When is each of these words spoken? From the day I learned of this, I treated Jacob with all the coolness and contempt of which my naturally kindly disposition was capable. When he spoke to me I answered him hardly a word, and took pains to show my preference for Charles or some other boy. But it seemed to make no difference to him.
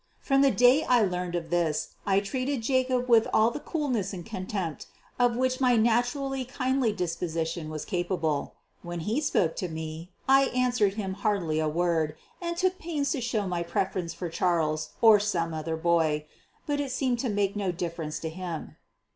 From 0.19 0.41
the 0.41 0.49
day 0.49 0.83
I 0.85 1.03
learned 1.03 1.35
of 1.35 1.51
this, 1.51 1.89
I 2.07 2.21
treated 2.21 2.63
Jacob 2.63 3.07
with 3.07 3.27
all 3.31 3.51
the 3.51 3.59
coolness 3.59 4.13
and 4.13 4.25
contempt 4.25 4.87
of 5.19 5.35
which 5.35 5.61
my 5.61 5.75
naturally 5.75 6.43
kindly 6.43 6.91
disposition 6.91 7.69
was 7.69 7.85
capable. 7.85 8.55
When 8.81 9.01
he 9.01 9.21
spoke 9.21 9.55
to 9.57 9.67
me 9.69 10.09
I 10.27 10.45
answered 10.45 10.95
him 10.95 11.13
hardly 11.13 11.59
a 11.59 11.69
word, 11.69 12.15
and 12.41 12.57
took 12.57 12.79
pains 12.79 13.11
to 13.11 13.21
show 13.21 13.47
my 13.47 13.61
preference 13.61 14.11
for 14.15 14.27
Charles 14.27 14.89
or 15.03 15.19
some 15.19 15.53
other 15.53 15.77
boy. 15.77 16.25
But 16.65 16.79
it 16.79 16.91
seemed 16.91 17.19
to 17.19 17.29
make 17.29 17.55
no 17.55 17.71
difference 17.71 18.17
to 18.21 18.29
him. 18.29 18.77